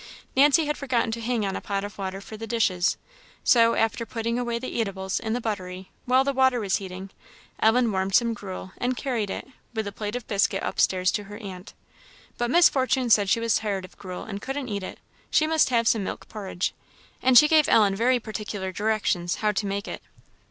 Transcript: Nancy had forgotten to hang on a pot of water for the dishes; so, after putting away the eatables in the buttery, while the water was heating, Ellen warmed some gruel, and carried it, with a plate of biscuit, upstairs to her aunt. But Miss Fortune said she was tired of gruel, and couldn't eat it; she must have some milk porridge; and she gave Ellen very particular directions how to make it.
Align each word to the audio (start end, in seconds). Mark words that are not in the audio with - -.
Nancy 0.35 0.65
had 0.65 0.79
forgotten 0.79 1.11
to 1.11 1.21
hang 1.21 1.45
on 1.45 1.55
a 1.55 1.61
pot 1.61 1.83
of 1.83 1.99
water 1.99 2.21
for 2.21 2.35
the 2.35 2.47
dishes; 2.47 2.97
so, 3.43 3.75
after 3.75 4.03
putting 4.03 4.39
away 4.39 4.57
the 4.57 4.67
eatables 4.79 5.19
in 5.19 5.33
the 5.33 5.39
buttery, 5.39 5.91
while 6.05 6.23
the 6.23 6.33
water 6.33 6.59
was 6.59 6.77
heating, 6.77 7.11
Ellen 7.59 7.91
warmed 7.91 8.15
some 8.15 8.33
gruel, 8.33 8.71
and 8.79 8.97
carried 8.97 9.29
it, 9.29 9.47
with 9.75 9.85
a 9.85 9.91
plate 9.91 10.15
of 10.15 10.25
biscuit, 10.27 10.63
upstairs 10.63 11.11
to 11.11 11.25
her 11.25 11.37
aunt. 11.37 11.75
But 12.39 12.49
Miss 12.49 12.67
Fortune 12.67 13.11
said 13.11 13.29
she 13.29 13.39
was 13.39 13.57
tired 13.57 13.85
of 13.85 13.95
gruel, 13.95 14.23
and 14.23 14.41
couldn't 14.41 14.69
eat 14.69 14.81
it; 14.81 14.99
she 15.29 15.45
must 15.45 15.69
have 15.69 15.87
some 15.87 16.03
milk 16.03 16.27
porridge; 16.27 16.73
and 17.21 17.37
she 17.37 17.47
gave 17.47 17.69
Ellen 17.69 17.95
very 17.95 18.19
particular 18.19 18.71
directions 18.71 19.35
how 19.35 19.51
to 19.51 19.67
make 19.67 19.87
it. 19.87 20.01